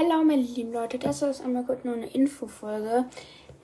[0.00, 3.06] Hallo meine lieben Leute, das ist einmal kurz nur eine Infofolge.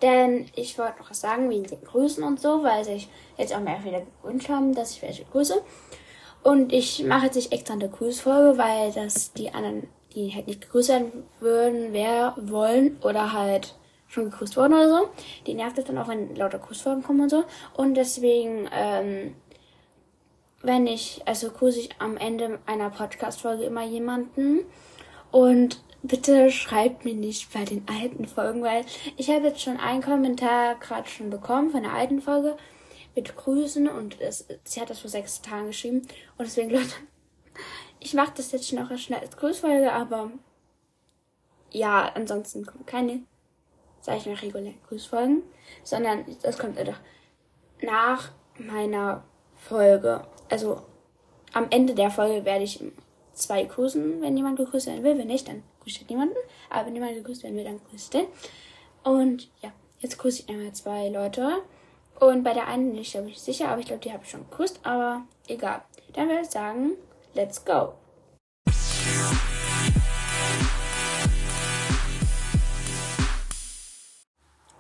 [0.03, 3.61] Denn ich wollte noch was sagen wegen den Grüßen und so, weil sich jetzt auch
[3.61, 5.63] mehr wieder gewünscht haben, dass ich welche grüße.
[6.43, 9.87] Und ich mache jetzt nicht extra eine Grüßfolge, weil das die anderen,
[10.17, 13.77] die halt nicht gegrüßt werden würden, wer wollen oder halt
[14.09, 15.09] schon gegrüßt worden oder so.
[15.47, 17.45] Die nervt es dann auch, wenn lauter Grüßfolgen kommen und so.
[17.75, 19.37] Und deswegen, ähm,
[20.63, 24.63] wenn ich, also grüße ich am Ende einer Podcast-Folge immer jemanden.
[25.31, 28.85] Und bitte schreibt mir nicht bei den alten Folgen, weil
[29.17, 32.57] ich habe jetzt schon einen Kommentar gerade schon bekommen von der alten Folge
[33.17, 36.03] mit Grüßen und es, sie hat das vor sechs Tagen geschrieben.
[36.39, 36.95] Und deswegen, Leute,
[38.01, 40.31] ich mache das jetzt schon auch schnell als Grüßfolge, aber
[41.71, 43.23] ja, ansonsten kommt keine
[44.05, 45.43] sage ich mal, regulären Grüßfolgen,
[45.83, 47.01] sondern das kommt einfach
[47.81, 49.25] nach meiner
[49.57, 50.27] Folge.
[50.51, 50.83] Also
[51.55, 52.85] am Ende der Folge werde ich
[53.35, 55.19] zwei grüßen, wenn jemand gegrüßt werden will.
[55.19, 56.37] Wenn nicht, dann grüßt halt niemanden.
[56.71, 58.27] Aber wenn jemand gegrüßt werden will, dann grüßt den.
[59.03, 61.63] Und ja, jetzt grüße ich einmal zwei Leute.
[62.21, 64.31] Und bei der einen bin ich glaube ich sicher, aber ich glaube, die habe ich
[64.31, 64.81] schon gegrüßt.
[64.85, 65.83] Aber egal.
[66.13, 66.93] Dann würde ich sagen,
[67.35, 67.95] let's go.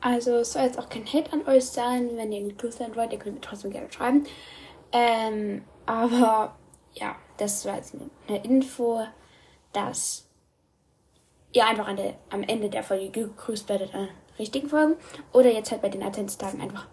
[0.00, 3.10] Also es soll jetzt auch kein Hate an euch sein, wenn ihr gegrüßt werden wollt,
[3.12, 4.27] ihr könnt mir trotzdem gerne schreiben.
[4.92, 6.55] Ähm, aber
[6.92, 7.94] ja, das war jetzt
[8.28, 9.02] eine Info,
[9.72, 10.27] dass
[11.52, 14.94] ihr einfach an der, am Ende der Folge gegrüßt werdet an richtigen Folgen.
[15.32, 16.86] Oder jetzt halt bei den Adventstagen einfach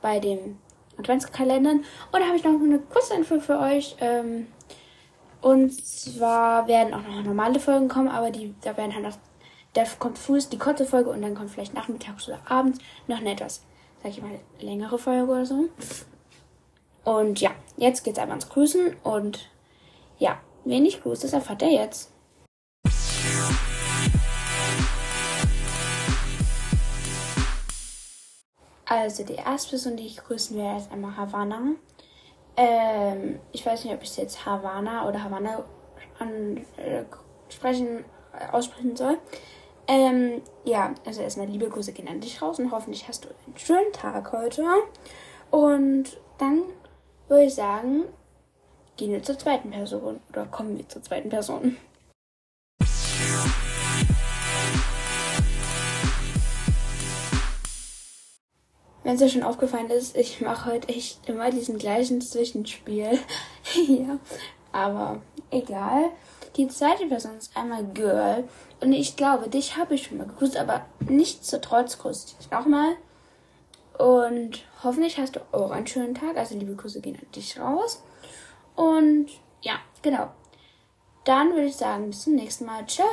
[0.00, 0.58] bei den
[0.98, 1.78] Adventskalendern.
[2.12, 3.96] Und da habe ich noch eine kurze Info für euch.
[4.00, 4.46] Ähm,
[5.40, 9.16] und zwar werden auch noch normale Folgen kommen, aber die, da werden halt noch
[9.76, 13.32] da kommt früh die kurze Folge und dann kommt vielleicht nachmittags oder abends noch eine
[13.32, 13.62] etwas,
[14.02, 15.68] sag ich mal, längere Folge oder so.
[17.04, 19.50] Und ja, jetzt geht's einfach ans Grüßen und
[20.18, 22.12] ja, wen ich grüße, das erfahrt ihr jetzt.
[28.88, 31.74] Also die erste Person, die ich grüßen werde, ist einmal Havana.
[32.56, 35.64] Ähm, ich weiß nicht, ob ich es jetzt Havana oder Havana
[36.18, 37.02] an, äh,
[37.48, 39.18] sprechen, äh, aussprechen soll.
[39.88, 43.56] Ähm, ja, also erstmal liebe Grüße gehen an dich raus und hoffentlich hast du einen
[43.56, 44.64] schönen Tag heute.
[45.50, 46.62] Und dann
[47.28, 48.04] würde ich sagen,
[48.96, 51.76] gehen wir zur zweiten Person oder kommen wir zur zweiten Person.
[59.02, 63.18] Wenn es dir schon aufgefallen ist, ich mache heute echt immer diesen gleichen Zwischenspiel.
[63.86, 64.18] ja,
[64.72, 65.20] aber
[65.50, 66.10] egal.
[66.56, 68.48] Die zweite Person ist einmal Girl.
[68.80, 72.96] Und ich glaube, dich habe ich schon mal gegrüßt, aber nichtsdestotrotz grüße ich dich nochmal.
[73.96, 76.36] Und hoffentlich hast du auch einen schönen Tag.
[76.36, 78.02] Also liebe Grüße gehen an dich raus.
[78.76, 79.28] Und
[79.62, 80.30] ja, genau.
[81.24, 82.86] Dann würde ich sagen, bis zum nächsten Mal.
[82.86, 83.08] Ciao!